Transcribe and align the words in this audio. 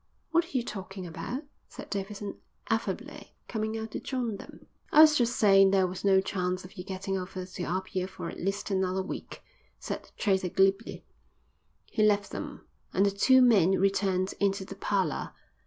"What 0.31 0.45
are 0.45 0.57
you 0.57 0.63
talking 0.63 1.05
about?" 1.05 1.43
said 1.69 1.91
Davidson 1.91 2.39
affably, 2.71 3.35
coming 3.47 3.77
out 3.77 3.91
to 3.91 3.99
join 3.99 4.37
them. 4.37 4.65
"I 4.91 5.01
was 5.01 5.15
just 5.15 5.35
saying 5.35 5.69
there 5.69 5.85
was 5.85 6.03
no 6.03 6.21
chance 6.21 6.65
of 6.65 6.75
your 6.75 6.85
getting 6.85 7.19
over 7.19 7.45
to 7.45 7.63
Apia 7.65 8.07
for 8.07 8.27
at 8.27 8.39
least 8.39 8.71
another 8.71 9.03
week," 9.03 9.43
said 9.77 10.05
the 10.05 10.09
trader 10.17 10.49
glibly. 10.49 11.05
He 11.85 12.01
left 12.01 12.31
them, 12.31 12.65
and 12.91 13.05
the 13.05 13.11
two 13.11 13.43
men 13.43 13.73
returned 13.77 14.33
into 14.39 14.65
the 14.65 14.73
parlour. 14.75 15.33